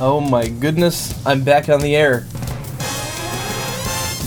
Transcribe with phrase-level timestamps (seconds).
[0.00, 2.24] Oh my goodness, I'm back on the air.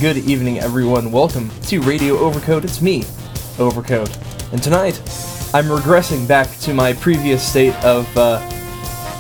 [0.01, 1.13] Good evening, everyone.
[1.13, 2.65] Welcome to Radio Overcoat.
[2.65, 3.05] It's me,
[3.57, 4.13] Overcoat.
[4.51, 4.99] And tonight,
[5.53, 8.39] I'm regressing back to my previous state of uh,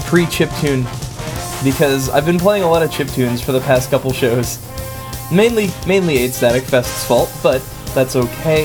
[0.03, 0.83] pre chiptune
[1.63, 4.59] because I've been playing a lot of chip tunes for the past couple shows.
[5.31, 7.63] Mainly, mainly 8 Static Fest's fault, but
[7.95, 8.63] that's okay.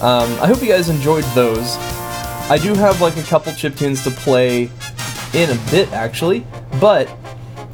[0.00, 1.76] Um, I hope you guys enjoyed those.
[2.48, 4.70] I do have like a couple chip tunes to play
[5.34, 6.46] in a bit, actually,
[6.80, 7.08] but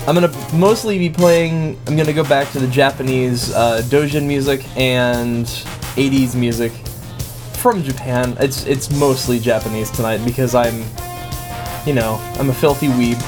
[0.06, 1.78] I'm gonna mostly be playing.
[1.86, 6.72] I'm gonna go back to the Japanese uh, doujin music and 80s music
[7.58, 8.36] from Japan.
[8.40, 10.82] It's it's mostly Japanese tonight because I'm,
[11.86, 13.20] you know, I'm a filthy weeb,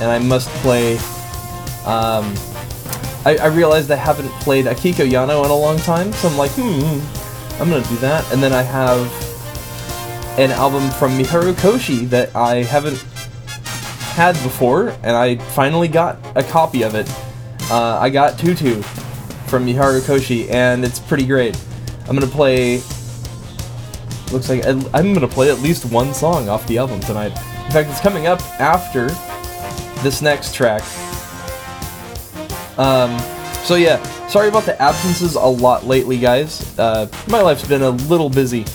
[0.00, 0.96] and I must play.
[1.84, 2.34] Um,
[3.24, 6.50] I, I realized I haven't played Akiko Yano in a long time, so I'm like,
[6.54, 8.24] hmm, I'm gonna do that.
[8.32, 9.06] And then I have
[10.38, 13.04] an album from Miharu Koshi that I haven't
[14.12, 17.10] had before, and I finally got a copy of it.
[17.70, 18.82] Uh, I got Tutu
[19.46, 21.58] from Miharu Koshi, and it's pretty great.
[22.08, 22.82] I'm gonna play.
[24.30, 27.32] Looks like I'm gonna play at least one song off the album tonight.
[27.66, 29.08] In fact, it's coming up after
[30.02, 30.82] this next track.
[32.78, 33.18] Um,
[33.64, 36.78] so yeah, sorry about the absences a lot lately, guys.
[36.78, 38.66] Uh, my life's been a little busy,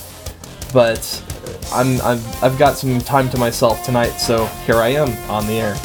[0.74, 1.24] but
[1.72, 5.54] I'm, I've, I've got some time to myself tonight, so here I am on the
[5.54, 5.76] air.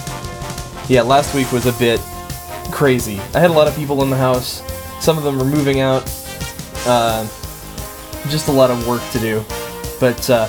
[0.89, 2.01] Yeah, last week was a bit
[2.71, 3.19] crazy.
[3.35, 4.63] I had a lot of people in the house.
[5.05, 6.03] Some of them were moving out.
[6.87, 7.25] Uh,
[8.29, 9.45] just a lot of work to do.
[10.01, 10.47] But uh,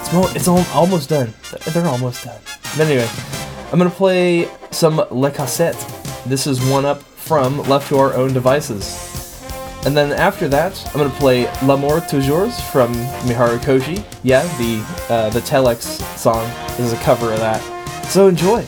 [0.00, 1.32] it's, it's al- almost done.
[1.72, 2.40] They're almost done.
[2.76, 3.08] But anyway,
[3.72, 5.76] I'm gonna play some Le Cassette.
[6.26, 9.07] This is one up from Left to Our Own Devices.
[9.86, 12.92] And then after that, I'm gonna play L'amour toujours from
[13.24, 14.04] Miharu Koshi.
[14.22, 16.44] Yeah, the uh, the Telex song
[16.76, 17.62] this is a cover of that.
[18.06, 18.64] So enjoy.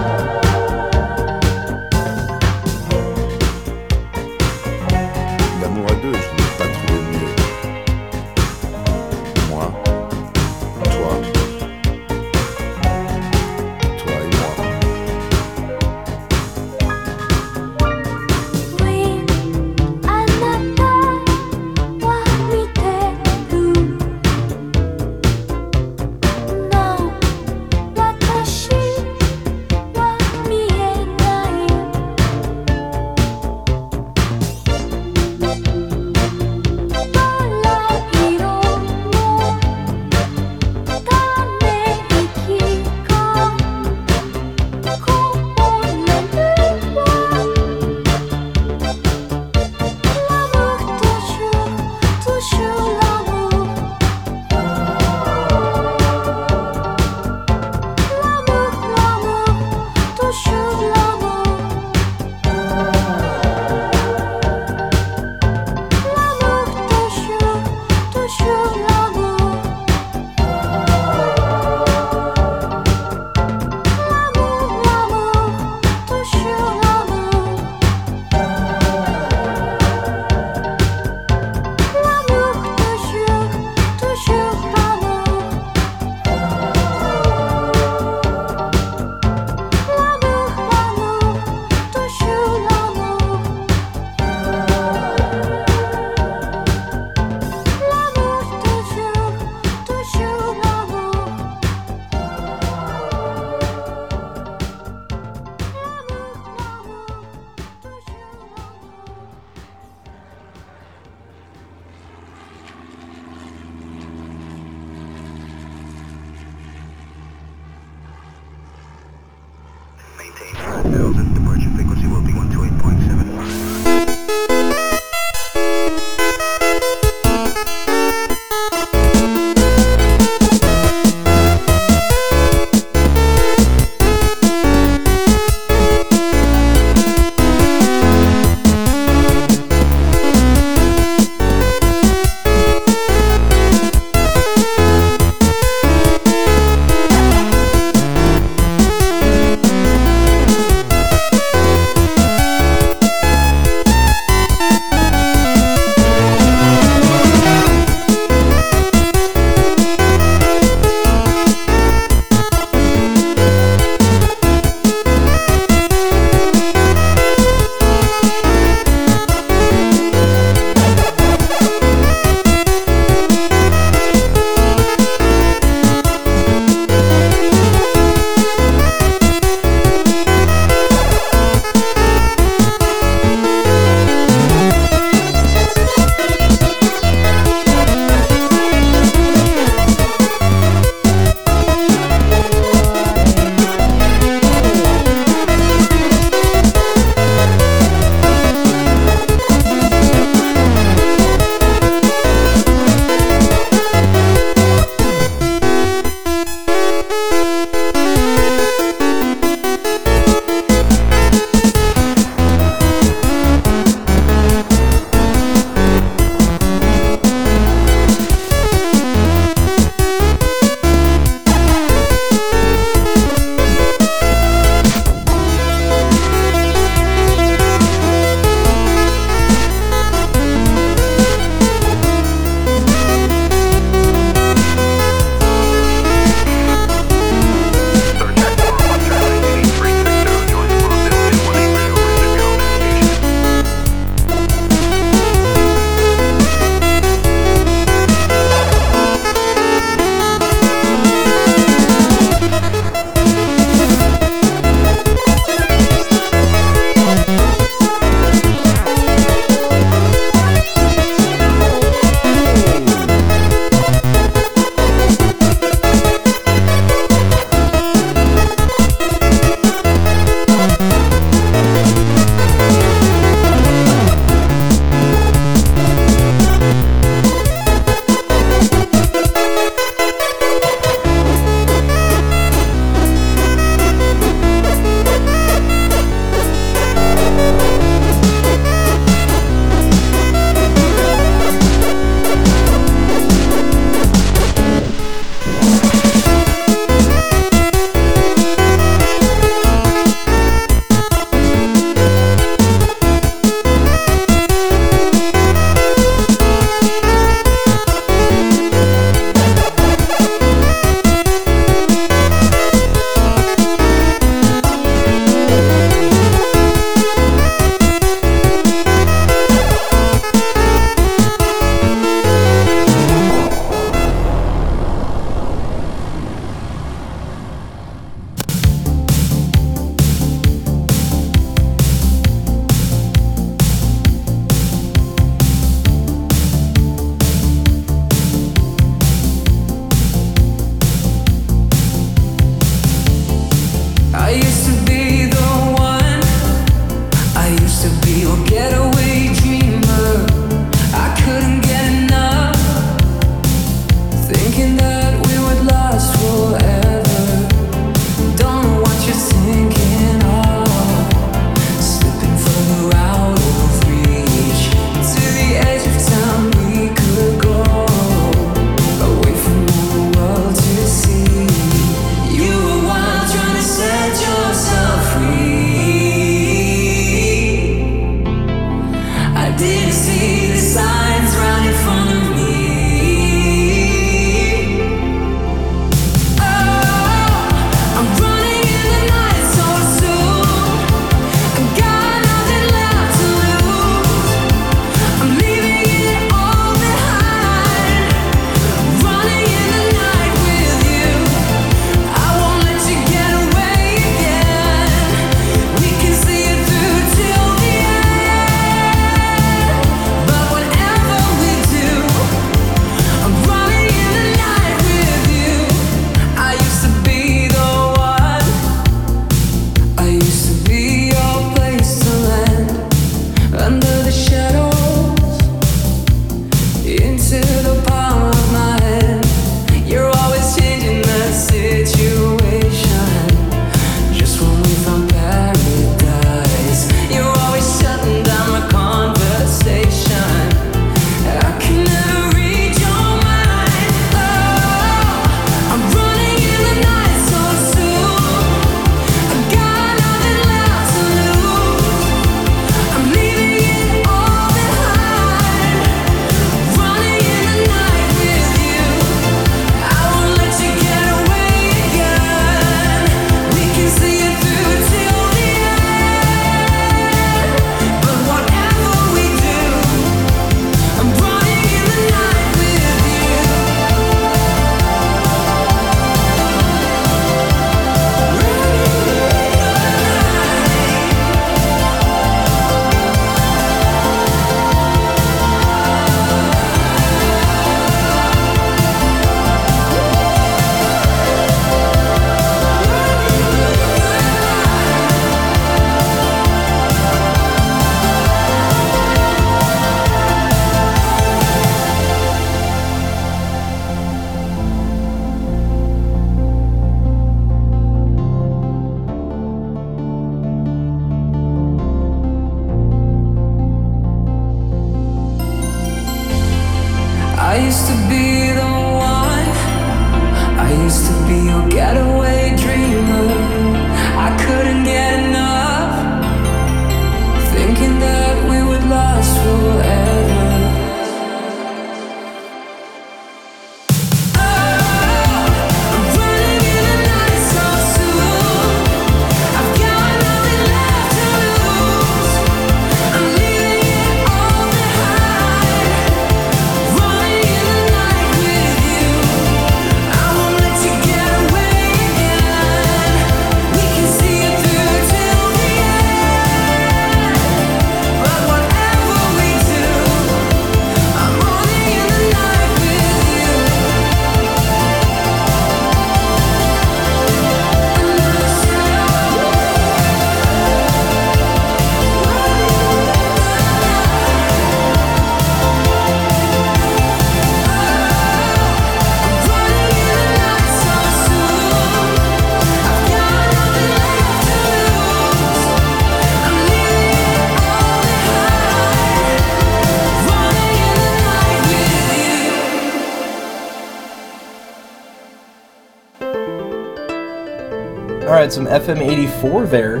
[598.44, 600.00] Alright, some FM 84 there.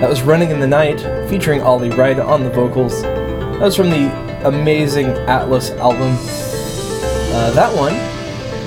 [0.00, 3.02] That was Running in the Night, featuring Ollie Wride on the vocals.
[3.02, 4.08] That was from the
[4.48, 6.16] amazing Atlas album.
[6.16, 7.92] Uh, that one,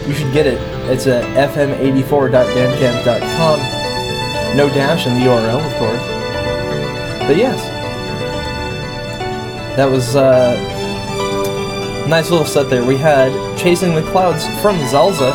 [0.07, 0.61] you should get it.
[0.91, 1.23] It's at
[1.55, 4.55] fm84.bandcamp.com.
[4.55, 6.03] No dash in the URL, of course.
[7.27, 7.59] But yes,
[9.75, 10.55] that was uh,
[12.07, 12.85] nice little set there.
[12.85, 15.31] We had Chasing the Clouds from Zalza.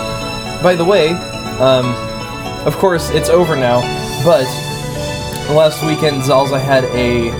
[0.62, 1.08] By the way,
[1.58, 2.15] um,
[2.66, 3.80] of course, it's over now,
[4.24, 4.44] but
[5.54, 7.30] last weekend Zalza had a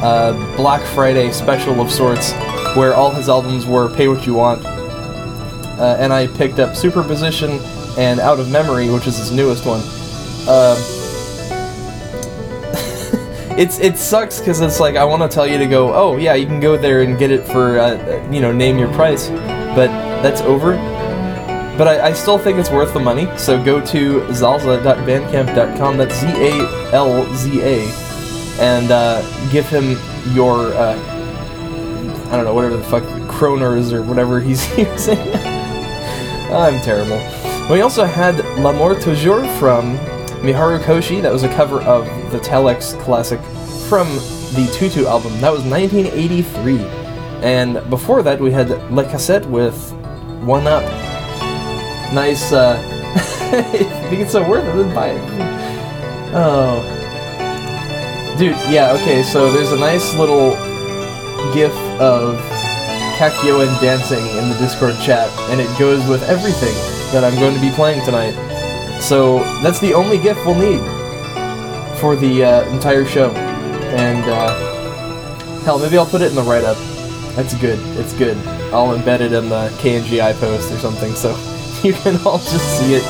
[0.00, 2.32] uh, Black Friday special of sorts
[2.76, 4.64] where all his albums were Pay What You Want.
[4.64, 7.58] Uh, and I picked up Superposition
[7.98, 9.80] and Out of Memory, which is his newest one.
[10.46, 10.76] Uh,
[13.58, 15.92] it's it sucks because it's like I want to tell you to go.
[15.92, 18.92] Oh yeah, you can go there and get it for uh, you know name your
[18.94, 19.88] price, but
[20.22, 20.97] that's over.
[21.78, 23.28] But I, I, still think it's worth the money.
[23.38, 25.96] So go to zalza.bandcamp.com.
[25.96, 27.84] That's Z A L Z A,
[28.60, 29.96] and uh, give him
[30.34, 30.98] your uh,
[32.30, 35.18] I don't know whatever the fuck kroners or whatever he's using.
[36.50, 37.18] I'm terrible.
[37.70, 39.96] We also had L'amour toujours from
[40.42, 41.22] Miharu Koshi.
[41.22, 43.40] That was a cover of the Telex classic
[43.88, 44.08] from
[44.54, 45.32] the Tutu album.
[45.40, 46.78] That was 1983.
[47.42, 49.92] And before that, we had La Cassette with
[50.42, 51.07] One Up.
[52.12, 52.82] Nice, uh,
[53.74, 55.20] if you it's so worth it, then buy it.
[56.34, 56.94] Oh.
[58.38, 60.50] Dude, yeah, okay, so there's a nice little
[61.52, 62.38] gif of
[63.18, 66.74] Kakyoin dancing in the Discord chat, and it goes with everything
[67.12, 68.32] that I'm going to be playing tonight.
[69.00, 70.80] So that's the only GIF we'll need
[71.98, 73.32] for the uh, entire show.
[73.32, 74.54] And uh,
[75.64, 76.76] hell, maybe I'll put it in the write-up.
[77.34, 77.78] That's good.
[77.98, 78.36] It's good.
[78.72, 81.34] I'll embed it in the KNGI post or something, so
[81.84, 83.02] you can all just see it.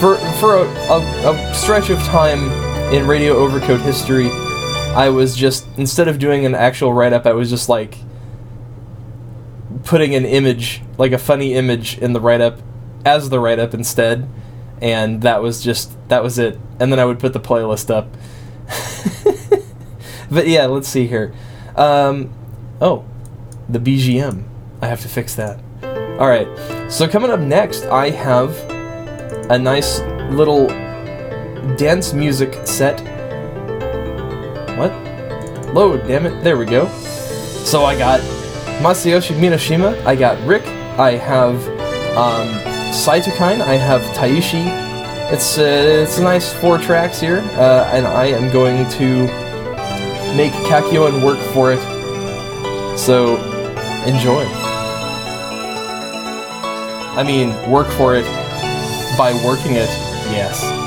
[0.00, 2.50] For for a, a, a stretch of time
[2.92, 7.50] in Radio Overcoat history, I was just instead of doing an actual write-up, I was
[7.50, 7.98] just like
[9.84, 12.60] putting an image, like a funny image, in the write-up
[13.04, 14.28] as the write-up instead
[14.80, 16.58] and that was just that was it.
[16.80, 18.08] And then I would put the playlist up.
[20.30, 21.32] but yeah, let's see here.
[21.76, 22.32] Um,
[22.80, 23.04] oh,
[23.68, 24.44] the BGM.
[24.80, 25.60] I have to fix that.
[26.18, 26.48] All right.
[26.90, 28.56] So coming up next, I have
[29.50, 30.00] a nice
[30.30, 30.66] little
[31.76, 33.00] dance music set.
[34.76, 34.92] What?
[35.72, 36.42] Load, damn it.
[36.42, 36.88] There we go.
[37.64, 38.20] So I got
[38.80, 40.66] Masayoshi Minoshima, I got Rick,
[40.98, 41.56] I have
[42.16, 42.48] um,
[42.92, 44.66] Cytokine, I have Taishi.
[45.30, 45.62] It's, uh,
[46.02, 49.26] it's a nice four tracks here, uh, and I am going to
[50.34, 52.98] make Kakyoin work for it.
[52.98, 53.36] So,
[54.06, 54.44] enjoy.
[57.18, 58.24] I mean, work for it
[59.18, 59.88] by working it,
[60.30, 60.77] yes.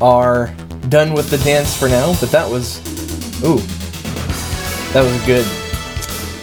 [0.00, 0.54] Are
[0.88, 2.78] done with the dance for now, but that was,
[3.42, 3.58] ooh,
[4.92, 5.44] that was good.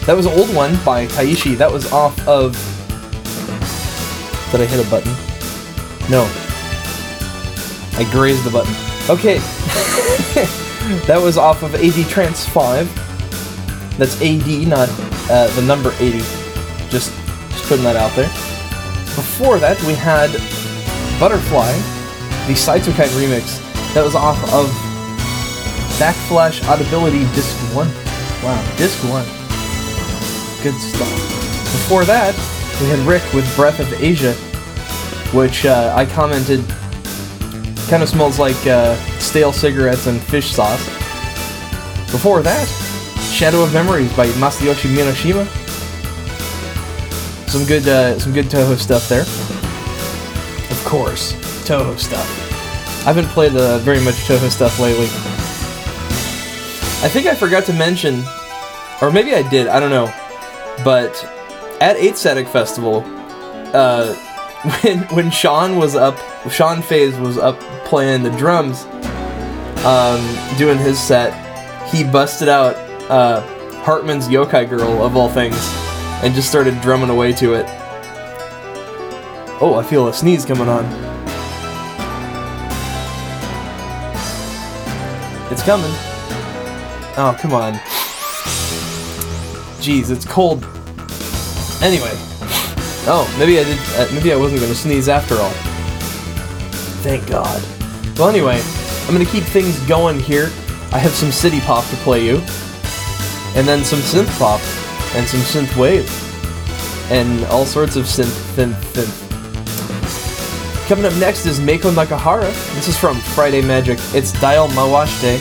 [0.06, 1.58] That was an old one by Taishi.
[1.58, 2.54] That was off of.
[4.52, 5.12] Did I hit a button?
[6.10, 6.24] No.
[7.98, 8.74] I grazed the button.
[9.10, 9.40] Okay.
[11.08, 13.98] that was off of AD Trance 5.
[13.98, 14.90] That's AD, not
[15.32, 16.20] uh, the number 80.
[16.90, 17.12] Just,
[17.50, 18.28] just putting that out there.
[19.16, 20.30] Before that, we had
[21.20, 21.72] Butterfly,
[22.48, 23.60] the Saitokai remix.
[23.94, 24.68] That was off of
[25.98, 27.88] Backflash Audibility Disc 1.
[28.44, 29.24] Wow, Disc 1.
[30.62, 31.10] Good stuff.
[31.72, 32.36] Before that,
[32.82, 34.34] we had Rick with Breath of Asia,
[35.36, 36.64] which uh, I commented
[37.88, 40.86] kind of smells like uh, stale cigarettes and fish sauce.
[42.12, 42.68] Before that,
[43.32, 45.46] Shadow of Memories by Masayoshi Minoshima.
[47.50, 49.22] Some good, uh, some good Touhou stuff there.
[50.72, 51.34] Of course,
[51.66, 52.35] Touhou stuff.
[53.06, 55.06] I haven't played uh, very much Touhou stuff lately.
[57.06, 58.24] I think I forgot to mention,
[59.00, 59.68] or maybe I did.
[59.68, 60.12] I don't know.
[60.84, 61.24] But
[61.80, 63.04] at 8 Static Festival,
[63.76, 64.16] uh,
[64.82, 66.18] when when Shawn was up,
[66.50, 68.86] Shawn Phase was up playing the drums,
[69.86, 70.20] um,
[70.58, 71.32] doing his set,
[71.90, 72.76] he busted out
[73.12, 73.42] uh,
[73.84, 75.56] Hartmann's Youkai Girl of all things,
[76.24, 77.68] and just started drumming away to it.
[79.62, 81.15] Oh, I feel a sneeze coming on.
[85.56, 85.92] It's coming.
[87.16, 87.76] Oh, come on.
[89.80, 90.66] Jeez, it's cold.
[91.82, 92.12] Anyway.
[93.08, 93.80] Oh, maybe I did.
[93.96, 95.54] Uh, maybe I wasn't gonna sneeze after all.
[97.04, 97.64] Thank God.
[98.20, 98.62] Well, anyway,
[99.08, 100.48] I'm gonna keep things going here.
[100.92, 102.40] I have some city pop to play you,
[103.56, 104.60] and then some synth pop,
[105.16, 106.12] and some synth wave,
[107.10, 109.25] and all sorts of synth, synth, synth.
[110.89, 112.51] Coming up next is Meiko Nakahara.
[112.75, 113.99] This is from Friday Magic.
[114.13, 115.41] It's Dial Mawashite.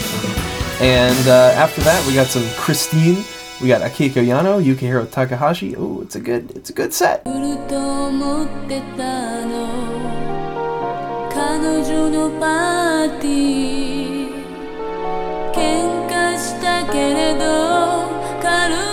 [0.81, 3.25] And uh, after that, we got some Christine.
[3.61, 5.75] We got Akiko Yano, Yukihiro Takahashi.
[5.75, 7.23] Oh, it's a good, it's a good set.
[7.25, 9.67] 来ると思ってたの
[11.33, 14.43] 彼女のパーティー
[15.51, 17.39] 喧嘩したけれど
[18.41, 18.73] 軽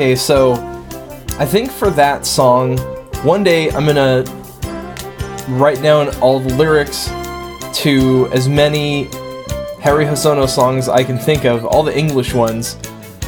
[0.00, 0.54] Okay, so
[1.38, 2.78] I think for that song,
[3.22, 4.24] one day I'm gonna
[5.46, 7.08] write down all the lyrics
[7.80, 9.10] to as many
[9.78, 12.78] Harry Hosono songs I can think of, all the English ones,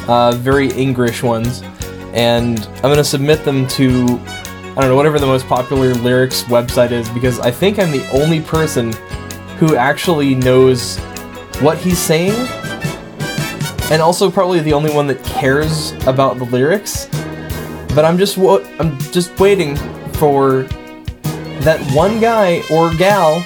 [0.07, 1.61] uh, very English ones,
[2.11, 4.19] and I'm gonna submit them to
[4.75, 8.09] I don't know whatever the most popular lyrics website is because I think I'm the
[8.19, 8.93] only person
[9.59, 10.97] who actually knows
[11.59, 12.33] what he's saying
[13.93, 17.05] and also probably the only one that cares about the lyrics.
[17.93, 19.75] But I'm just I'm just waiting
[20.13, 20.63] for
[21.61, 23.41] that one guy or gal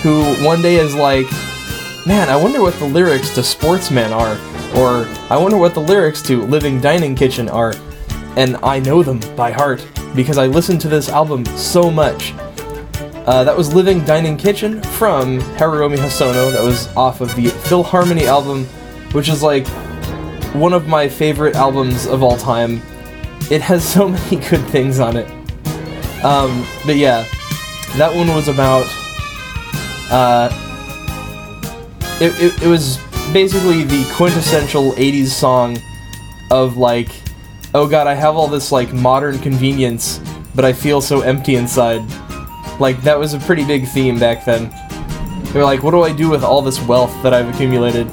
[0.00, 1.26] who one day is like,
[2.06, 4.38] "Man, I wonder what the lyrics to Sportsman are,"
[4.74, 7.74] or "I wonder what the lyrics to Living Dining Kitchen are,"
[8.36, 12.32] and I know them by heart because I listened to this album so much.
[13.26, 16.50] Uh, that was Living Dining Kitchen from Haruomi Hosono.
[16.50, 18.64] That was off of the Philharmony album,
[19.12, 19.66] which is like
[20.54, 22.82] one of my favorite albums of all time.
[23.50, 25.28] It has so many good things on it.
[26.24, 27.26] Um, but yeah,
[27.96, 28.86] that one was about.
[30.10, 30.50] Uh,
[32.20, 32.98] it, it, it was
[33.32, 35.78] basically the quintessential 80s song
[36.50, 37.08] of like,
[37.74, 40.20] oh god, I have all this like modern convenience,
[40.54, 42.02] but I feel so empty inside.
[42.78, 44.70] Like, that was a pretty big theme back then.
[45.52, 48.08] They're like, what do I do with all this wealth that I've accumulated?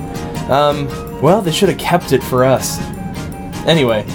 [0.49, 0.88] Um,
[1.21, 2.79] well, they should have kept it for us.
[3.65, 4.05] Anyway.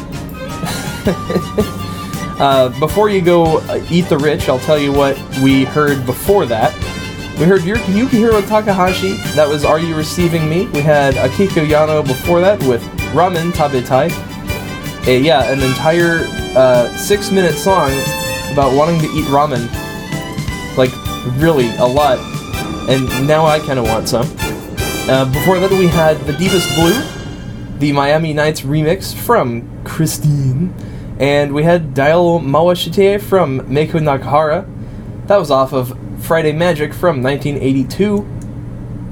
[2.41, 6.47] uh, before you go uh, eat the rich, I'll tell you what we heard before
[6.47, 6.75] that.
[7.39, 10.67] We heard Yu- Yukihiro Takahashi, that was Are You Receiving Me?
[10.69, 12.83] We had Akiko Yano before that with
[13.13, 14.11] Ramen Tabetai.
[15.07, 16.21] A, yeah, an entire
[16.57, 17.91] uh, six minute song
[18.53, 19.69] about wanting to eat ramen.
[20.79, 20.93] Like,
[21.39, 22.19] really, a lot.
[22.89, 24.27] And now I kind of want some.
[25.07, 26.99] Uh, before that, we had The Deepest Blue,
[27.79, 30.75] the Miami Nights remix from Christine.
[31.19, 34.67] And we had Dial Mawashite from Meiko Nakahara.
[35.27, 38.27] That was off of Friday Magic from 1982.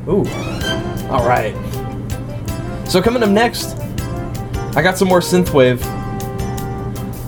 [0.08, 0.24] Ooh.
[1.10, 1.54] Alright.
[2.88, 3.76] So, coming up next,
[4.74, 5.82] I got some more synthwave.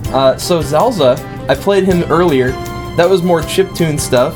[0.06, 1.18] Uh, so, Zalza,
[1.50, 2.52] I played him earlier.
[2.96, 4.34] That was more chiptune stuff.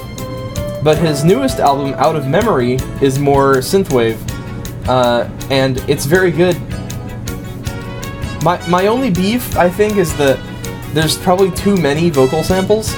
[0.82, 4.16] But his newest album, Out of Memory, is more synthwave,
[4.88, 6.56] uh, and it's very good.
[8.44, 10.38] My my only beef, I think, is that
[10.94, 12.94] there's probably too many vocal samples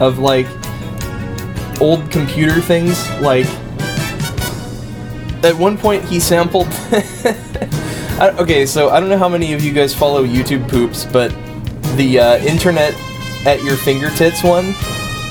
[0.00, 0.46] of like
[1.80, 3.08] old computer things.
[3.20, 3.46] Like
[5.44, 6.68] at one point, he sampled.
[8.18, 11.30] I- okay, so I don't know how many of you guys follow YouTube poops, but
[11.96, 12.94] the uh, internet
[13.46, 14.72] at your fingertips one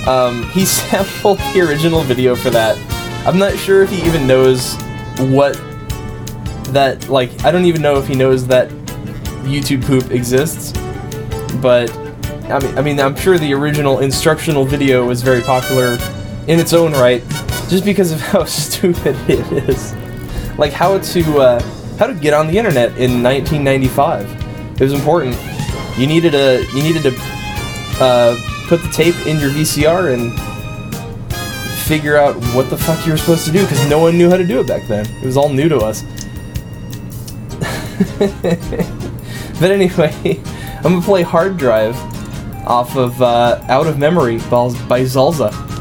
[0.07, 2.77] um, he sampled the original video for that.
[3.27, 4.75] I'm not sure if he even knows
[5.17, 5.53] what
[6.73, 7.43] that like.
[7.45, 8.69] I don't even know if he knows that
[9.43, 10.71] YouTube poop exists.
[11.61, 11.95] But
[12.49, 15.97] I mean, I mean, I'm sure the original instructional video was very popular
[16.47, 17.23] in its own right,
[17.69, 19.93] just because of how stupid it is.
[20.57, 21.61] Like how to uh,
[21.97, 24.29] how to get on the internet in 1995.
[24.73, 25.37] It was important.
[25.97, 27.15] You needed a you needed to
[28.01, 30.33] uh, put the tape in your VCR and
[31.83, 34.37] figure out what the fuck you were supposed to do because no one knew how
[34.37, 35.05] to do it back then.
[35.21, 36.03] It was all new to us.
[39.59, 40.13] but anyway,
[40.77, 41.95] I'm gonna play Hard Drive
[42.65, 45.72] off of uh, Out of Memory by Zalza.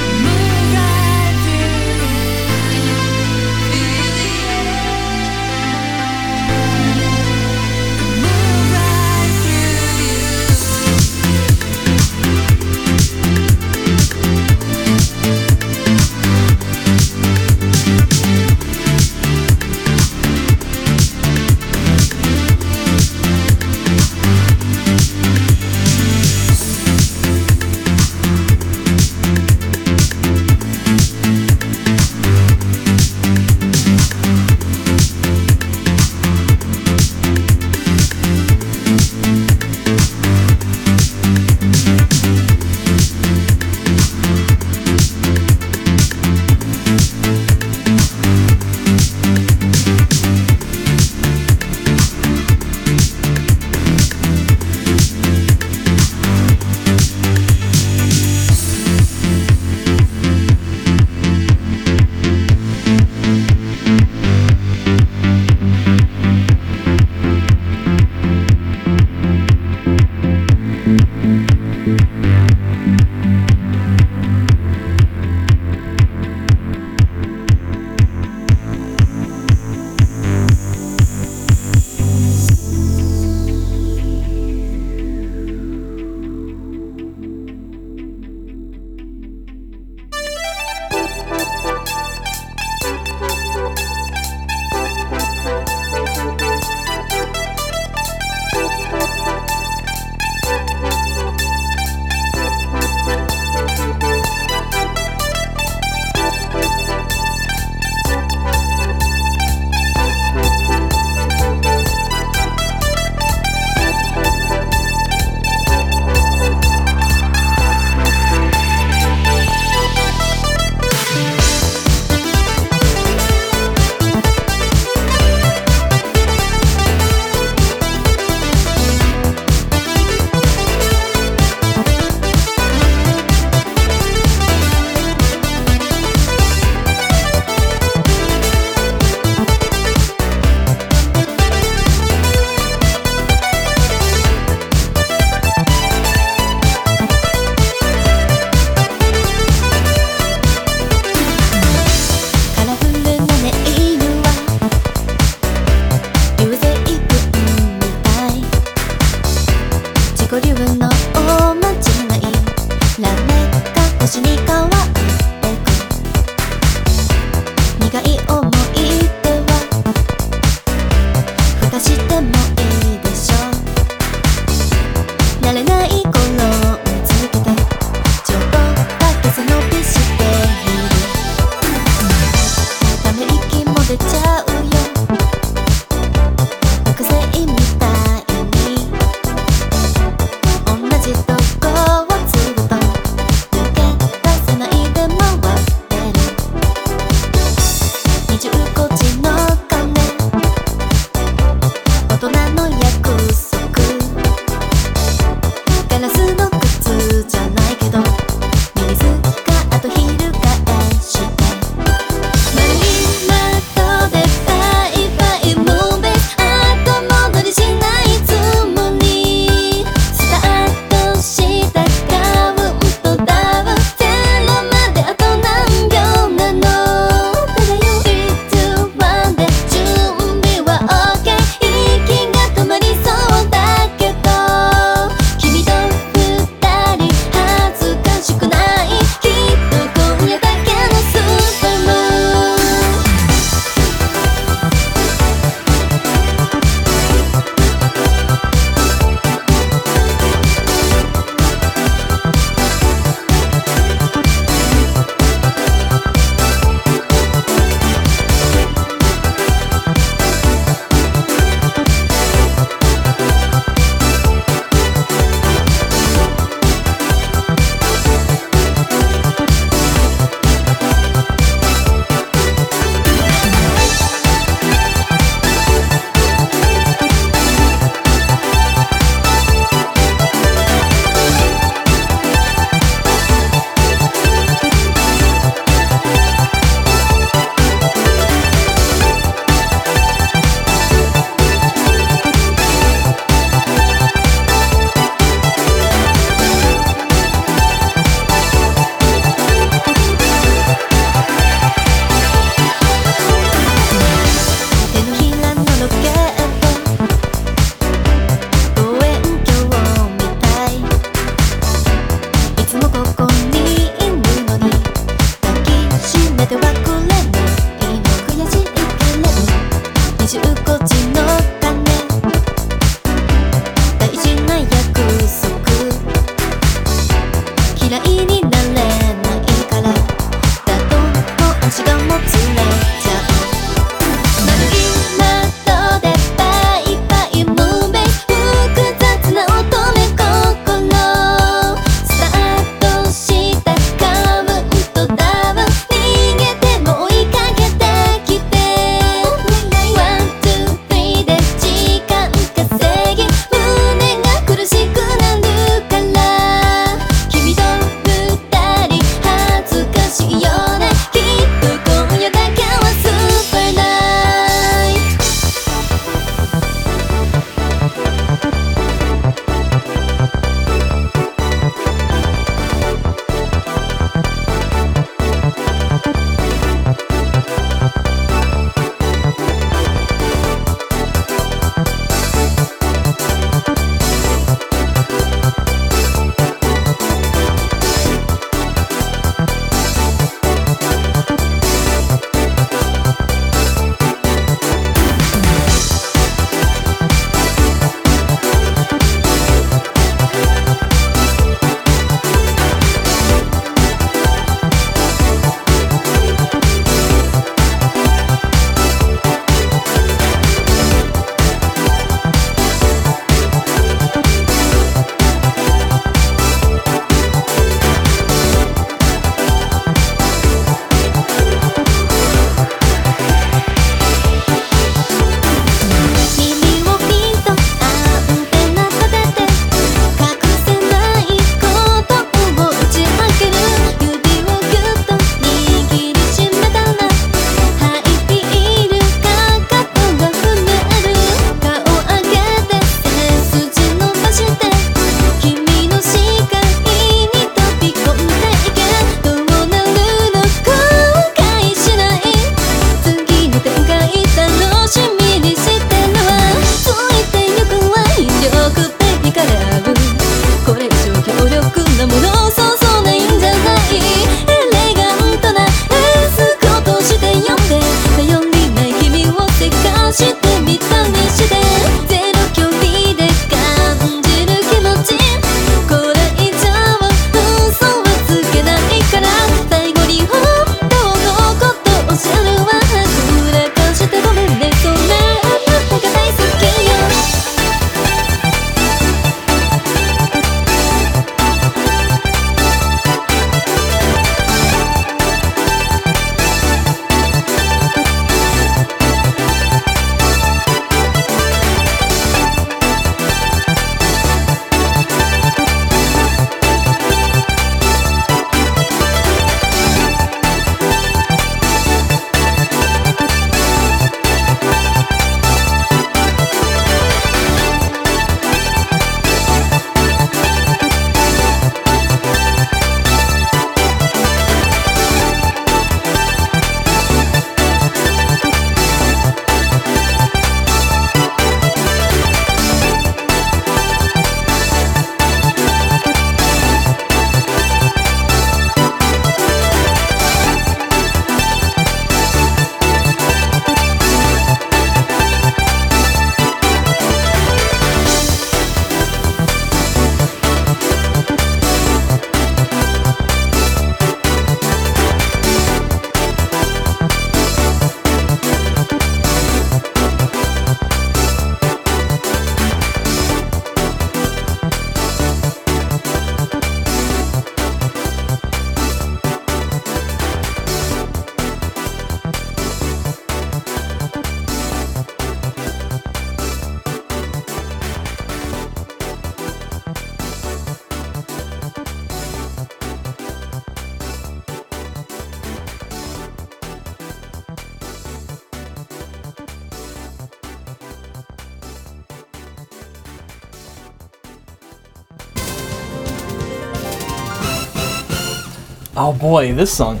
[599.28, 600.00] Boy, this song.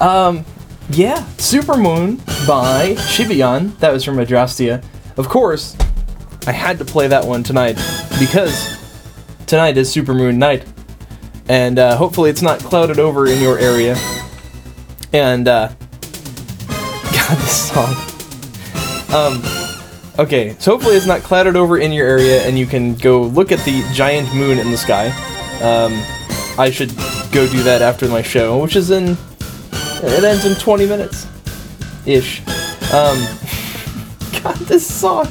[0.00, 0.44] Um,
[0.90, 2.18] yeah, Supermoon
[2.48, 3.78] by Shibian.
[3.78, 4.84] That was from Adrastia.
[5.16, 5.76] Of course,
[6.48, 7.76] I had to play that one tonight
[8.18, 8.76] because
[9.46, 10.64] tonight is Supermoon night,
[11.48, 13.96] and uh, hopefully it's not clouded over in your area.
[15.12, 15.68] And uh,
[16.68, 17.94] God, this song.
[19.14, 19.44] Um,
[20.18, 23.52] okay, so hopefully it's not clouded over in your area, and you can go look
[23.52, 25.06] at the giant moon in the sky.
[25.62, 26.02] Um,
[26.58, 26.90] I should
[27.32, 29.16] go do that after my show, which is in.
[30.02, 31.26] It ends in 20 minutes.
[32.06, 32.40] Ish.
[32.92, 33.18] Um.
[34.42, 35.26] God, this song.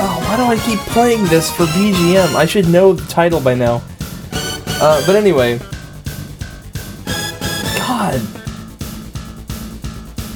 [0.00, 2.34] Oh, why do I keep playing this for BGM?
[2.34, 3.82] I should know the title by now.
[4.80, 5.58] Uh, but anyway.
[7.76, 8.20] God.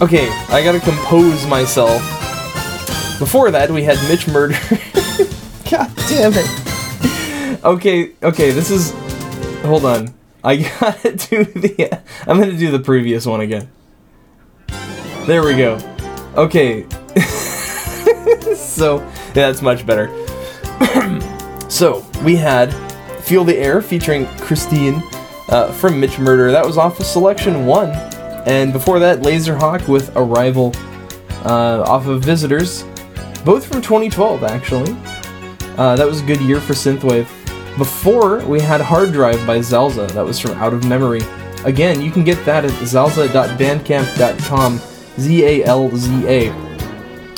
[0.02, 2.02] Okay, I gotta compose myself.
[3.20, 4.54] Before that, we had Mitch Murder.
[5.70, 7.64] God damn it.
[7.64, 8.90] Okay, okay, this is.
[9.62, 10.12] Hold on.
[10.44, 12.00] I gotta do the.
[12.26, 13.70] I'm gonna do the previous one again.
[15.26, 15.78] There we go.
[16.34, 16.86] Okay.
[18.56, 20.08] so, yeah, that's much better.
[21.70, 22.72] so, we had
[23.20, 25.02] Feel the Air featuring Christine
[25.48, 26.50] uh, from Mitch Murder.
[26.50, 27.90] That was off of Selection 1.
[28.46, 30.72] And before that, Laserhawk with Arrival
[31.44, 32.82] uh, off of Visitors.
[33.44, 34.96] Both from 2012, actually.
[35.76, 37.28] Uh, that was a good year for Synthwave.
[37.78, 40.10] Before, we had Hard Drive by Zalza.
[40.12, 41.22] That was from Out of Memory.
[41.64, 44.80] Again, you can get that at zalza.bandcamp.com.
[45.18, 46.50] Z A L Z A.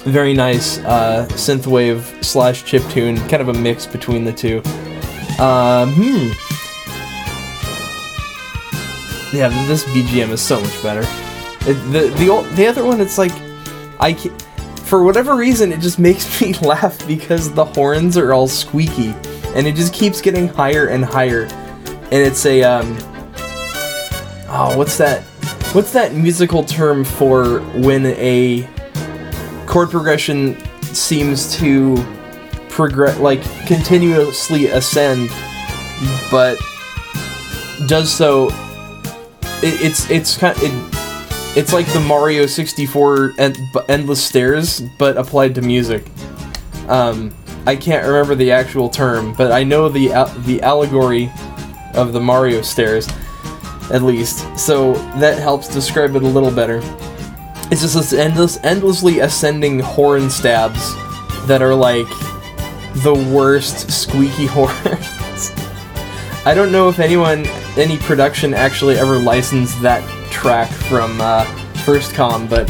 [0.04, 4.58] Very nice uh, synthwave slash chiptune, kind of a mix between the two.
[5.42, 6.30] Um, hmm.
[9.34, 11.00] Yeah, this BGM is so much better.
[11.68, 13.32] It, the the old, the other one, it's like
[13.98, 14.30] I ca-
[14.84, 19.12] for whatever reason, it just makes me laugh because the horns are all squeaky,
[19.54, 21.44] and it just keeps getting higher and higher.
[21.44, 22.96] And it's a um,
[24.48, 25.22] oh, what's that?
[25.74, 28.68] What's that musical term for when a
[29.66, 31.96] chord progression seems to
[32.68, 35.30] progress, like continuously ascend,
[36.30, 36.58] but
[37.86, 38.48] does so?
[39.62, 40.72] It, it's it's kind it,
[41.56, 43.54] it's like the Mario 64 en-
[43.88, 46.04] endless stairs, but applied to music.
[46.88, 47.32] Um,
[47.66, 51.30] I can't remember the actual term, but I know the al- the allegory
[51.94, 53.08] of the Mario stairs,
[53.90, 54.58] at least.
[54.58, 56.80] So that helps describe it a little better.
[57.70, 60.94] It's just this endless, endlessly ascending horn stabs
[61.46, 62.08] that are like
[63.02, 65.52] the worst squeaky horns.
[66.46, 67.46] I don't know if anyone,
[67.78, 71.44] any production actually ever licensed that track from uh,
[71.84, 72.68] FirstCom, but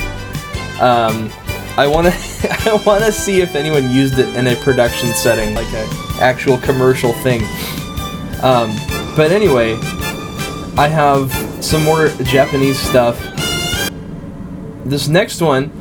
[0.81, 1.29] um,
[1.77, 2.13] I want to,
[2.71, 5.89] I want to see if anyone used it in a production setting, like an
[6.21, 7.43] actual commercial thing.
[8.43, 8.77] Um,
[9.17, 9.75] but anyway,
[10.77, 11.33] I have
[11.65, 13.19] some more Japanese stuff.
[14.85, 15.73] This next one,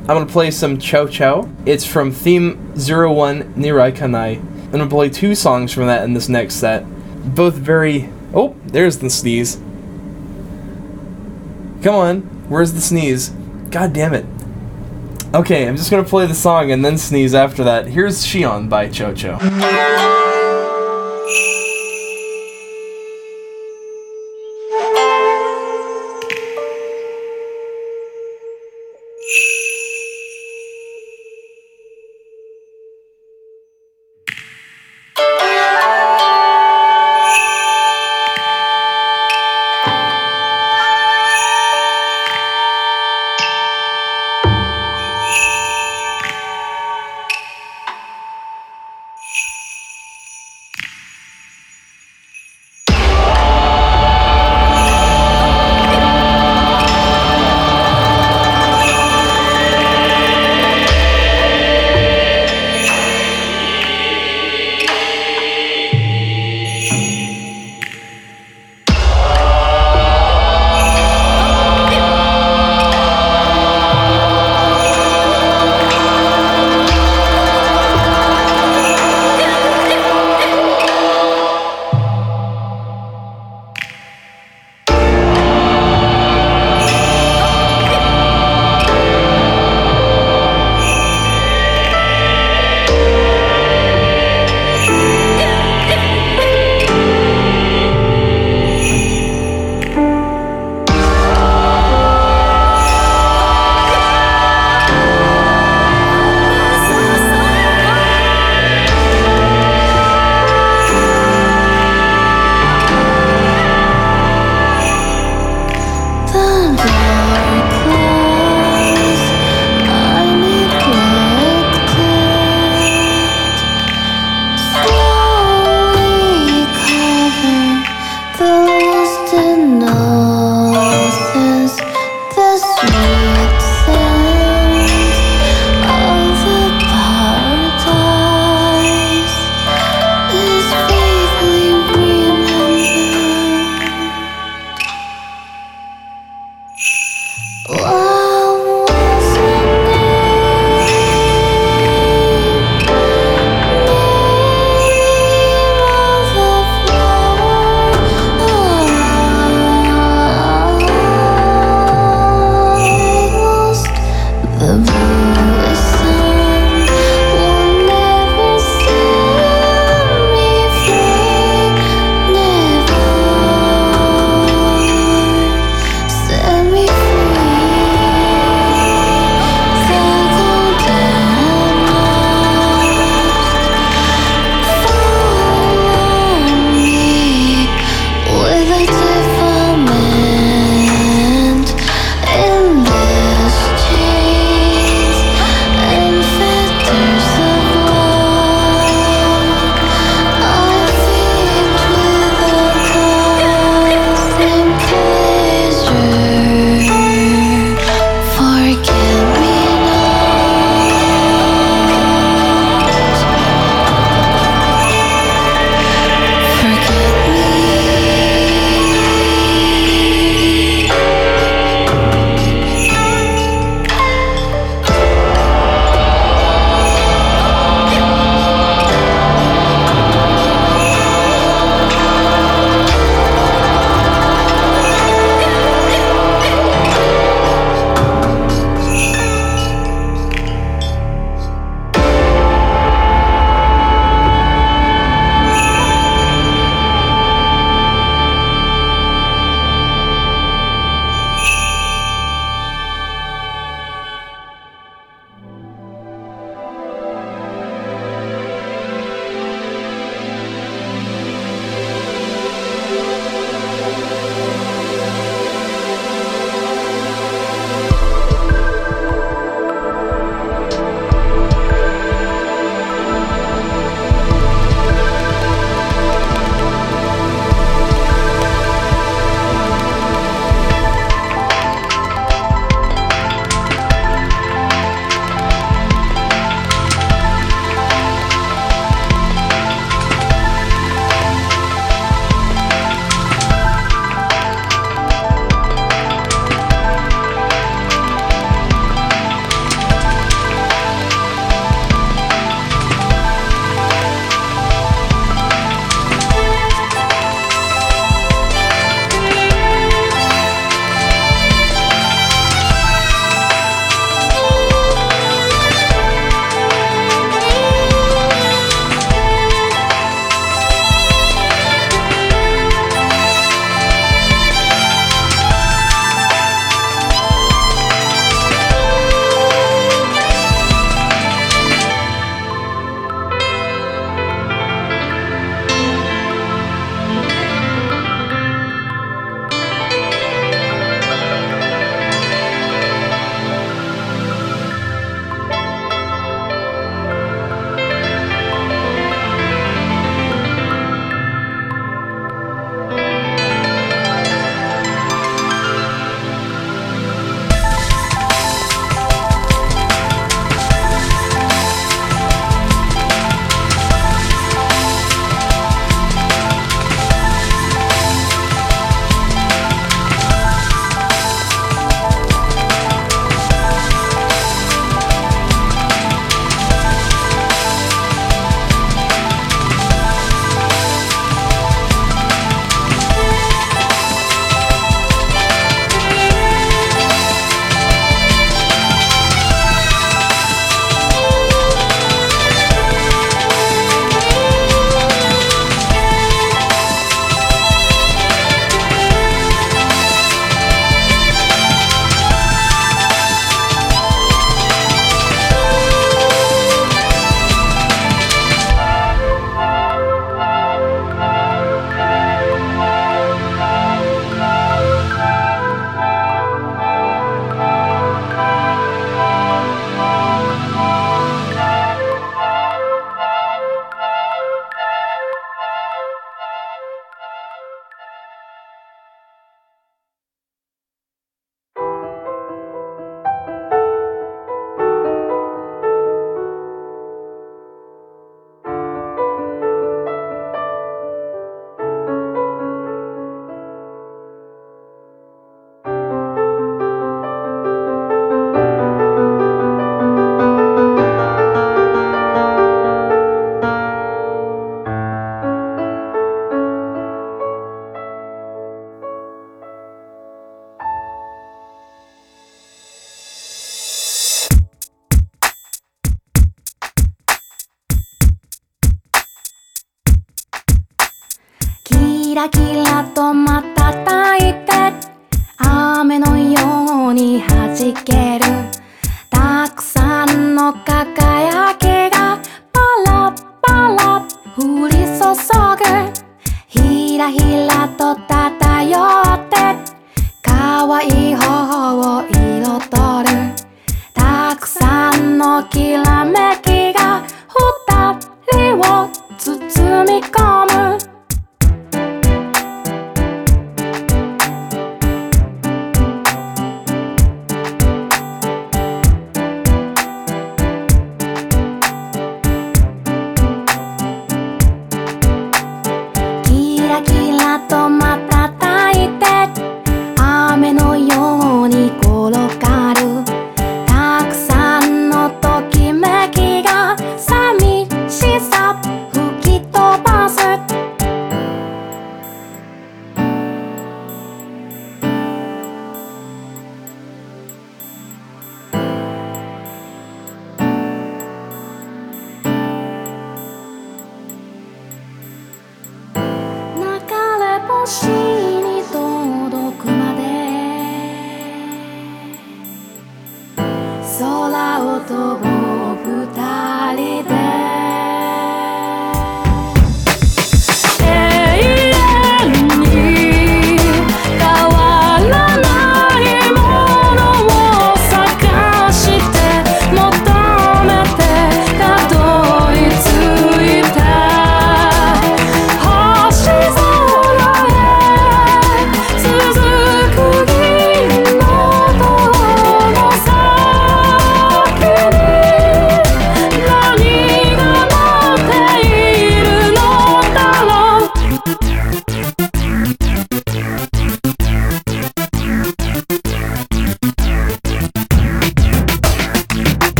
[0.00, 1.48] I'm gonna play some Chow Chow.
[1.64, 4.38] It's from Theme 01 Nirai Kanai.
[4.38, 6.84] I'm gonna play two songs from that in this next set.
[7.34, 8.10] Both very.
[8.34, 9.56] Oh, there's the sneeze.
[11.82, 13.30] Come on, where's the sneeze?
[13.70, 14.26] God damn it.
[15.36, 17.86] Okay, I'm just gonna play the song and then sneeze after that.
[17.86, 19.12] Here's Shion by Cho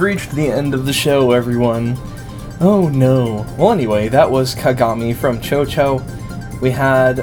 [0.00, 1.94] we've reached the end of the show, everyone.
[2.58, 3.44] Oh no.
[3.58, 6.00] Well, anyway, that was Kagami from Chocho.
[6.60, 7.20] We had.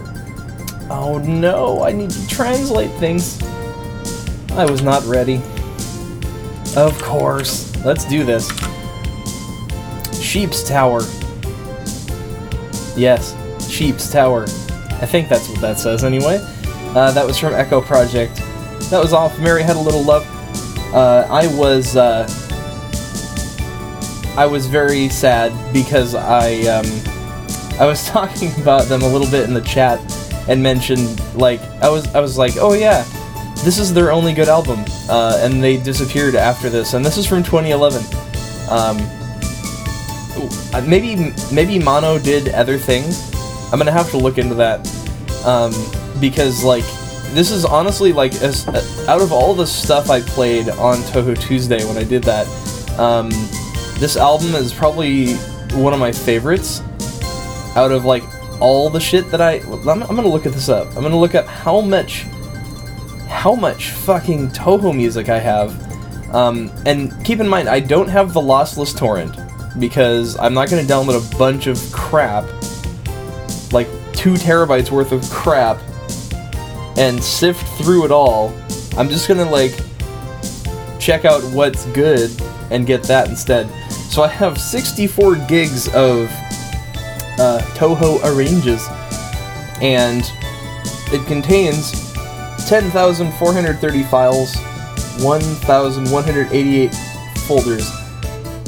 [0.90, 3.42] Oh no, I need to translate things.
[4.52, 5.42] I was not ready.
[6.76, 7.76] Of course.
[7.84, 8.48] Let's do this.
[10.22, 11.02] Sheep's Tower.
[12.96, 13.36] Yes,
[13.68, 14.44] Sheep's Tower.
[14.44, 16.40] I think that's what that says anyway.
[16.96, 18.36] Uh, that was from Echo Project.
[18.92, 20.26] That was off Mary Had a Little Love.
[20.94, 22.28] Uh, I was uh,
[24.38, 26.86] I was very sad because I um,
[27.80, 30.00] I was talking about them a little bit in the chat
[30.48, 33.04] and mentioned like I was I was like oh yeah
[33.66, 37.26] this is their only good album uh, and they disappeared after this and this is
[37.26, 38.04] from 2011
[38.70, 38.98] um,
[40.74, 43.34] uh, maybe maybe Mono did other things.
[43.72, 44.88] I'm gonna have to look into that
[45.46, 45.74] um,
[46.20, 46.86] because like
[47.34, 51.40] this is honestly like as, uh, out of all the stuff I played on Touhou
[51.40, 52.48] Tuesday when I did that,
[53.00, 53.30] um,
[54.00, 55.34] this album is probably
[55.74, 56.82] one of my favorites.
[57.76, 58.24] Out of like
[58.62, 60.88] all the shit that I, I'm, I'm gonna look at this up.
[60.96, 62.24] I'm gonna look up how much,
[63.28, 65.84] how much fucking Touhou music I have.
[66.34, 69.36] Um, and keep in mind, I don't have the lossless torrent
[69.80, 72.46] because I'm not gonna download a bunch of crap,
[73.72, 75.80] like two terabytes worth of crap
[76.98, 78.54] and sift through it all.
[78.98, 79.80] I'm just gonna like
[81.00, 82.32] check out what's good
[82.72, 83.68] and get that instead.
[84.10, 86.30] So I have 64 gigs of
[87.40, 88.88] uh, Touhou arranges,
[89.82, 90.24] and
[91.14, 91.92] it contains
[92.68, 94.56] 10,430 files,
[95.22, 96.96] 1,188
[97.48, 97.92] folders.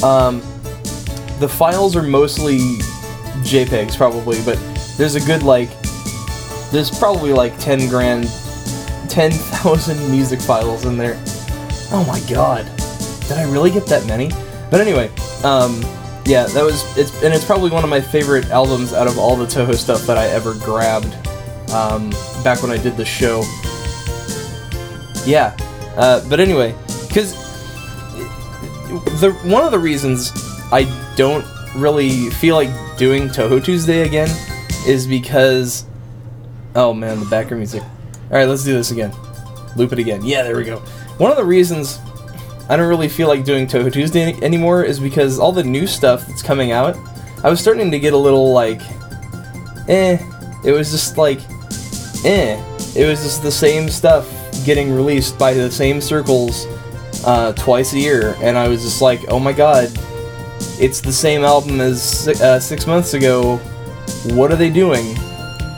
[0.04, 0.40] Um,
[1.40, 2.60] the files are mostly
[3.44, 4.58] JPEGs, probably, but
[4.98, 5.70] there's a good like
[6.72, 8.30] there's probably like 10 grand
[9.10, 11.22] 10,000 music files in there.
[11.92, 12.66] Oh my god.
[13.28, 14.30] Did I really get that many?
[14.70, 15.10] But anyway,
[15.44, 15.82] um
[16.26, 19.36] yeah, that was it's and it's probably one of my favorite albums out of all
[19.36, 21.14] the Touhou stuff that I ever grabbed
[21.72, 22.12] um
[22.44, 23.44] back when I did the show.
[25.26, 25.56] Yeah.
[25.96, 26.74] Uh, but anyway,
[27.12, 27.34] cuz
[29.20, 30.32] the one of the reasons
[30.72, 30.84] I
[31.16, 31.46] don't
[31.76, 34.30] really feel like doing Touhou Tuesday again
[34.86, 35.86] is because
[36.76, 37.82] oh man, the background music.
[37.84, 39.12] All right, let's do this again.
[39.76, 40.24] Loop it again.
[40.24, 40.78] Yeah, there we go.
[41.18, 42.00] One of the reasons
[42.70, 45.88] I don't really feel like doing Touhou Tuesday any- anymore is because all the new
[45.88, 46.96] stuff that's coming out,
[47.44, 48.82] I was starting to get a little like,
[49.88, 50.18] eh.
[50.64, 51.40] It was just like,
[52.26, 52.62] eh.
[52.96, 54.30] It was just the same stuff
[54.66, 56.68] getting released by the same circles
[57.26, 59.90] uh, twice a year, and I was just like, oh my god,
[60.80, 63.58] it's the same album as uh, six months ago.
[64.28, 65.16] What are they doing?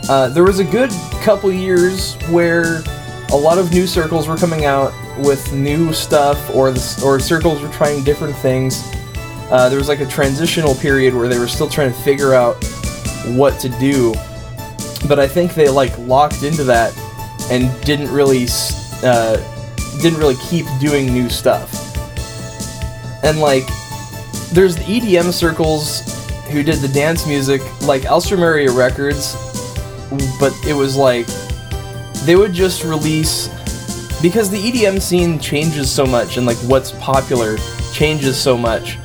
[0.09, 0.89] Uh, there was a good
[1.21, 2.83] couple years where
[3.31, 7.61] a lot of new circles were coming out with new stuff, or the, or circles
[7.61, 8.83] were trying different things.
[9.51, 12.55] Uh, there was like a transitional period where they were still trying to figure out
[13.27, 14.13] what to do,
[15.07, 16.97] but I think they like locked into that
[17.51, 18.47] and didn't really
[19.03, 19.37] uh,
[20.01, 21.73] didn't really keep doing new stuff.
[23.23, 23.67] And like,
[24.51, 26.01] there's the EDM circles
[26.49, 29.35] who did the dance music, like Alstroemeria Records,
[30.39, 31.27] but it was like
[32.25, 33.49] they would just release
[34.21, 37.57] because the EDM scene changes so much and like what's popular
[37.93, 38.97] changes so much.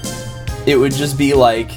[0.67, 1.71] It would just be like,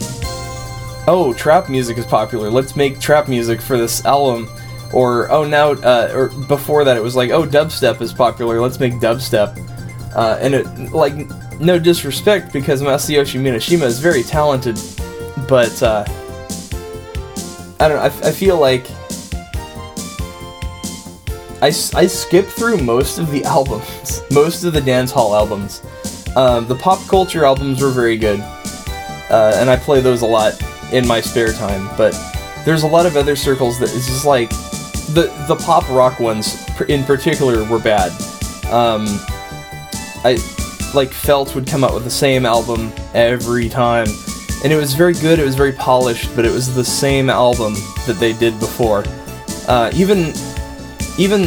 [1.08, 2.50] oh, trap music is popular.
[2.50, 4.50] Let's make trap music for this album.
[4.92, 8.60] Or oh, now uh, or before that it was like, oh, dubstep is popular.
[8.60, 9.58] Let's make dubstep.
[10.16, 11.14] Uh, and it like
[11.60, 14.80] no disrespect because Masayoshi Minoshima is very talented,
[15.48, 16.04] but uh,
[17.80, 18.04] I don't know.
[18.04, 18.88] I, I feel like
[21.62, 25.82] I, I skip through most of the albums, most of the dance hall albums.
[26.36, 30.54] Um, the pop culture albums were very good, uh, and I play those a lot
[30.92, 31.90] in my spare time.
[31.98, 32.14] But
[32.66, 34.50] there's a lot of other circles that is just like
[35.14, 36.56] the the pop rock ones
[36.88, 38.12] in particular were bad.
[38.72, 39.06] Um,
[40.24, 40.38] I
[40.94, 44.08] like Felt would come out with the same album every time,
[44.64, 45.40] and it was very good.
[45.40, 47.74] It was very polished, but it was the same album
[48.06, 49.04] that they did before.
[49.68, 50.34] Uh, even
[51.20, 51.46] even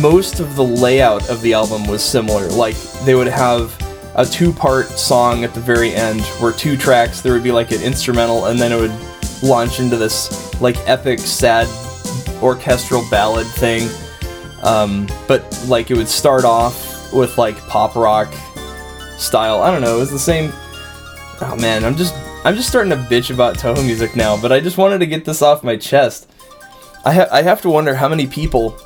[0.00, 2.46] most of the layout of the album was similar.
[2.48, 3.74] Like they would have
[4.14, 7.20] a two-part song at the very end, where two tracks.
[7.20, 8.94] There would be like an instrumental, and then it would
[9.42, 11.66] launch into this like epic, sad
[12.42, 13.88] orchestral ballad thing.
[14.62, 18.32] Um, but like it would start off with like pop rock
[19.16, 19.62] style.
[19.62, 19.96] I don't know.
[19.96, 20.52] It was the same.
[21.40, 22.14] Oh man, I'm just
[22.44, 24.40] I'm just starting to bitch about Touhou music now.
[24.40, 26.30] But I just wanted to get this off my chest.
[27.04, 28.76] I ha- I have to wonder how many people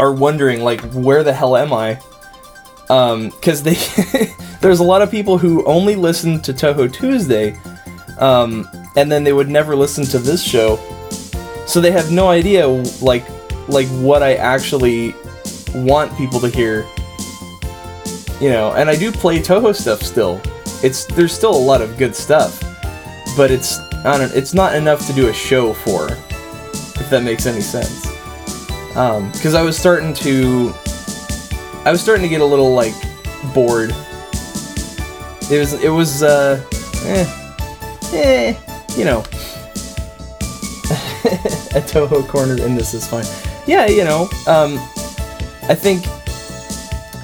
[0.00, 2.00] are wondering like where the hell am I?
[2.88, 3.74] Um, because they
[4.60, 7.54] there's a lot of people who only listen to Touhou Tuesday,
[8.18, 8.66] um,
[8.96, 10.76] and then they would never listen to this show,
[11.66, 12.66] so they have no idea
[13.02, 13.24] like
[13.68, 15.14] like what I actually
[15.74, 16.86] want people to hear.
[18.40, 20.40] You know, and I do play Touhou stuff still.
[20.82, 22.58] It's there's still a lot of good stuff,
[23.36, 27.44] but it's I don't it's not enough to do a show for, if that makes
[27.44, 28.19] any sense.
[28.96, 30.72] Um, because I was starting to
[31.84, 32.94] I was starting to get a little like
[33.54, 33.90] bored.
[35.50, 36.64] It was it was uh
[37.04, 37.24] eh,
[38.12, 38.54] eh
[38.96, 39.20] you know
[41.74, 43.24] a Touhou corner in this is fine.
[43.66, 44.74] Yeah, you know, um
[45.68, 46.04] I think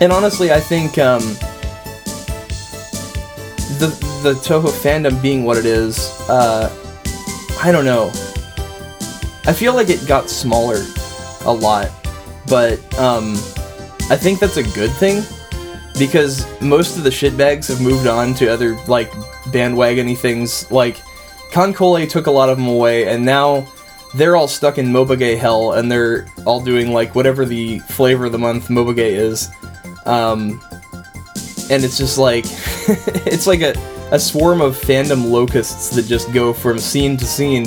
[0.01, 1.23] and honestly I think um
[3.79, 3.89] the
[4.23, 5.99] the Touhou fandom being what it is,
[6.31, 6.71] uh
[7.61, 8.11] I don't know.
[9.47, 10.83] I feel like it got smaller
[11.47, 11.91] a lot,
[12.49, 13.33] but um
[14.09, 15.25] I think that's a good thing
[15.99, 19.11] because most of the shitbags have moved on to other like
[19.47, 20.71] bandwagony things.
[20.71, 20.99] Like
[21.51, 23.67] KanColle took a lot of them away, and now
[24.15, 28.33] they're all stuck in Mobage hell, and they're all doing like whatever the flavor of
[28.33, 29.49] the month Mobage is.
[30.05, 30.63] Um,
[31.69, 32.45] and it's just like
[33.27, 33.75] it's like a,
[34.13, 37.67] a swarm of fandom locusts that just go from scene to scene,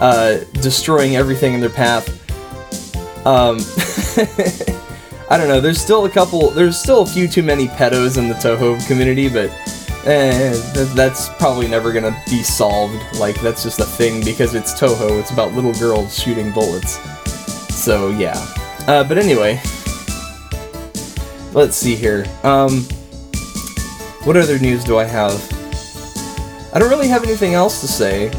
[0.00, 2.15] uh, destroying everything in their path.
[3.26, 3.58] Um,
[5.28, 5.60] I don't know.
[5.60, 6.50] There's still a couple.
[6.50, 9.50] There's still a few too many pedos in the Touhou community, but
[10.06, 12.94] eh, th- that's probably never gonna be solved.
[13.18, 15.18] Like that's just a thing because it's Touhou.
[15.18, 17.00] It's about little girls shooting bullets.
[17.74, 18.36] So yeah.
[18.86, 19.60] Uh, but anyway,
[21.52, 22.26] let's see here.
[22.44, 22.82] Um,
[24.22, 25.34] what other news do I have?
[26.72, 28.30] I don't really have anything else to say.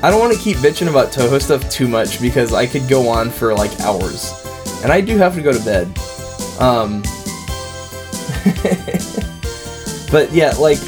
[0.00, 3.08] I don't want to keep bitching about Touhou stuff too much because I could go
[3.08, 4.32] on for like hours.
[4.82, 5.86] And I do have to go to bed.
[6.60, 7.02] Um
[10.10, 10.78] But yeah, like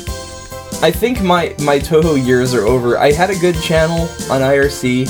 [0.82, 2.98] I think my my Touhou years are over.
[2.98, 5.08] I had a good channel on IRC.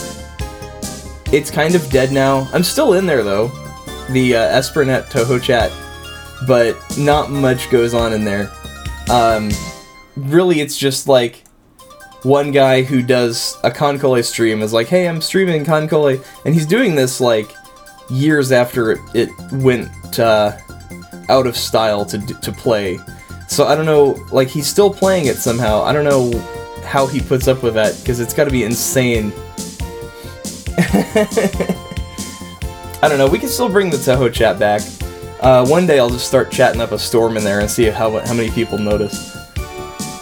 [1.32, 2.48] It's kind of dead now.
[2.52, 3.48] I'm still in there though.
[4.10, 5.70] The uh, EsperNet Touhou chat,
[6.48, 8.50] but not much goes on in there.
[9.10, 9.50] Um
[10.16, 11.44] really it's just like
[12.22, 16.66] one guy who does a KanColle stream is like, hey, I'm streaming KanColle, and he's
[16.66, 17.50] doing this like
[18.10, 20.56] years after it, went uh,
[21.28, 22.98] out of style to to play.
[23.48, 25.82] So I don't know, like he's still playing it somehow.
[25.82, 26.30] I don't know
[26.84, 29.32] how he puts up with that because it's got to be insane.
[33.02, 33.28] I don't know.
[33.28, 34.82] We can still bring the Touhou chat back.
[35.40, 38.18] Uh, one day I'll just start chatting up a storm in there and see how
[38.18, 39.39] how many people notice.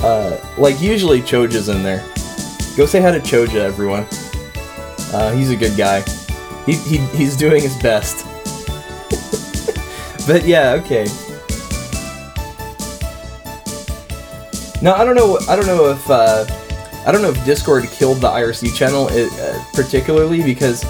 [0.00, 2.00] Uh, like usually Choja's in there.
[2.76, 4.06] Go say hi to Choja, everyone.
[5.12, 6.02] Uh, he's a good guy.
[6.66, 8.24] He, he he's doing his best.
[10.26, 11.06] but yeah, okay.
[14.80, 15.38] Now I don't know.
[15.48, 16.44] I don't know if uh,
[17.04, 20.84] I don't know if Discord killed the IRC channel uh, particularly because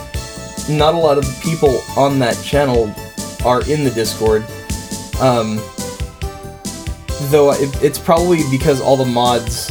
[0.68, 2.92] not a lot of people on that channel
[3.44, 4.44] are in the Discord.
[5.20, 5.58] Um,
[7.30, 9.70] though it, it's probably because all the mods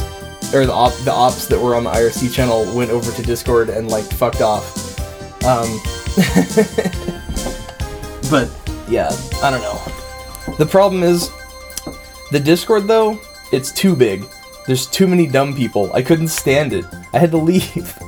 [0.54, 3.68] or the op, the ops that were on the IRC channel went over to Discord
[3.68, 4.98] and like fucked off.
[5.44, 5.78] Um,
[8.30, 8.50] but
[8.88, 9.10] yeah,
[9.42, 10.56] I don't know.
[10.56, 11.30] The problem is
[12.30, 13.18] the Discord though,
[13.52, 14.24] it's too big.
[14.66, 15.90] There's too many dumb people.
[15.94, 16.84] I couldn't stand it.
[17.12, 17.98] I had to leave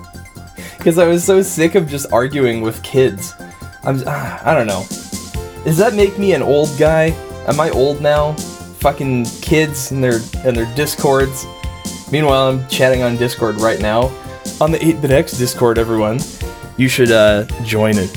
[0.77, 3.35] because I was so sick of just arguing with kids.
[3.83, 4.87] I'm ah, I don't know.
[5.65, 7.07] Does that make me an old guy?
[7.47, 8.37] Am I old now?
[8.81, 11.47] Fucking kids and their and their discords.
[12.11, 14.05] Meanwhile, I'm chatting on Discord right now.
[14.61, 16.19] On the 8BitX Discord, everyone.
[16.77, 18.17] You should uh, join it.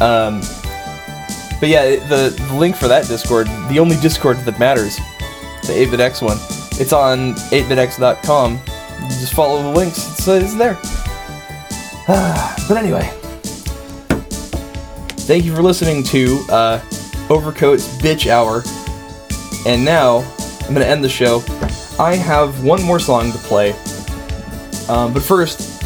[0.00, 0.40] Um,
[1.58, 4.96] but yeah, the, the link for that Discord, the only Discord that matters,
[5.62, 6.36] the 8BitX one,
[6.78, 8.60] it's on 8bitx.com.
[9.08, 10.74] Just follow the links, it's, uh, it's there.
[12.68, 13.10] but anyway,
[15.24, 16.80] thank you for listening to uh,
[17.30, 18.62] Overcoat's Bitch Hour.
[19.66, 20.18] And now,
[20.62, 21.42] I'm going to end the show.
[21.98, 23.72] I have one more song to play.
[24.88, 25.82] Um, but first,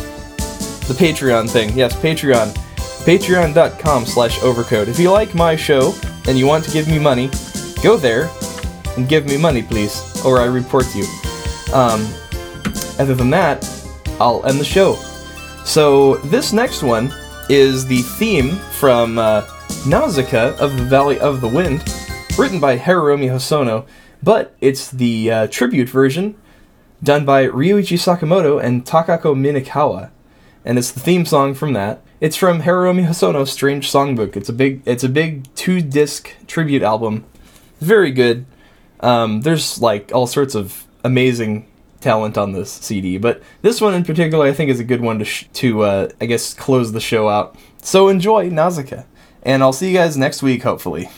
[0.87, 1.77] the Patreon thing.
[1.77, 2.55] Yes, Patreon.
[3.05, 4.89] Patreon.com slash overcoat.
[4.89, 5.95] If you like my show
[6.29, 7.31] and you want to give me money,
[7.83, 8.31] go there
[8.97, 11.05] and give me money, please, or I report you.
[11.73, 12.07] Um,
[12.99, 13.67] other than that,
[14.21, 14.97] I'll end the show.
[15.65, 17.11] So this next one
[17.49, 19.47] is the theme from uh,
[19.87, 21.83] Nausicaa of the Valley of the Wind,
[22.41, 23.87] written by Haruomi Hosono,
[24.23, 26.35] but it's the uh, tribute version
[27.03, 30.11] done by Ryuichi Sakamoto and Takako Minekawa,
[30.65, 32.03] and it's the theme song from that.
[32.19, 34.37] It's from Haruomi Hosono's Strange Songbook.
[34.37, 37.27] It's a big, it's a big two disc tribute album.
[37.79, 38.47] Very good.
[39.01, 41.67] Um, there's like all sorts of amazing
[42.01, 45.19] talent on this CD, but this one in particular I think is a good one
[45.19, 47.57] to sh- to uh, I guess close the show out.
[47.83, 49.05] So enjoy Nausicaa,
[49.43, 51.11] and I'll see you guys next week hopefully.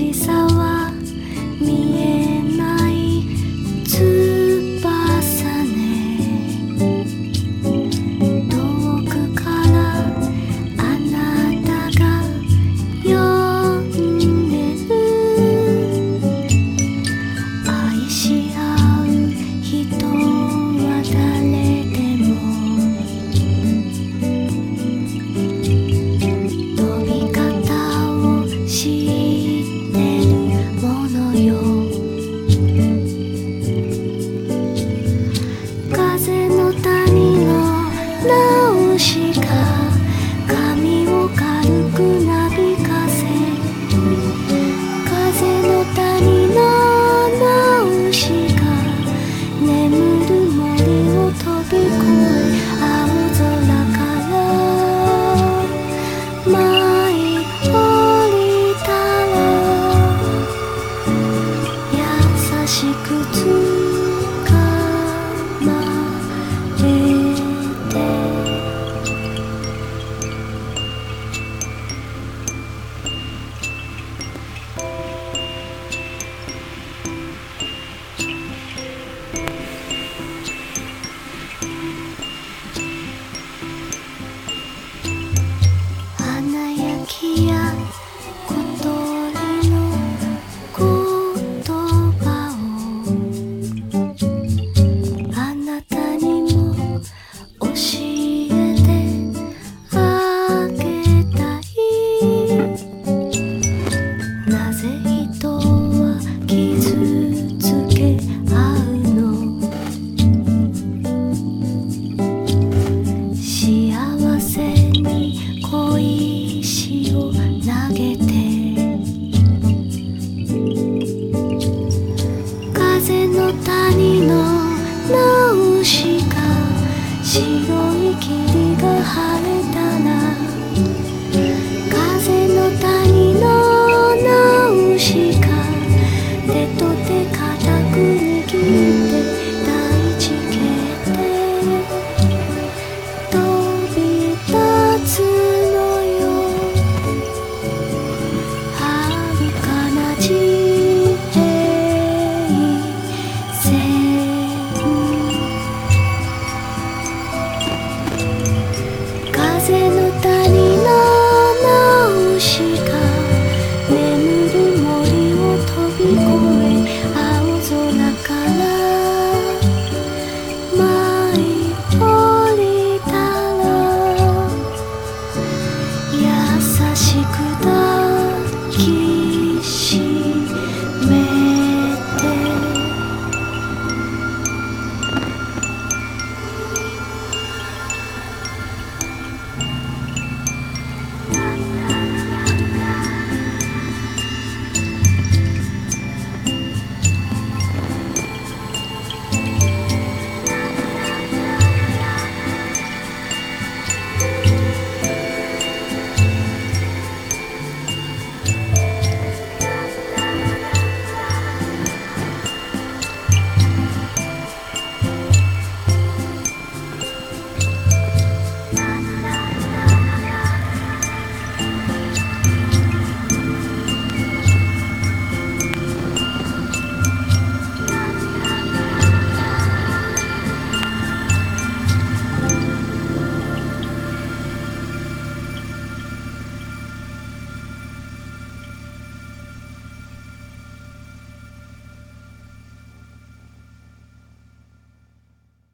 [0.00, 0.39] sisa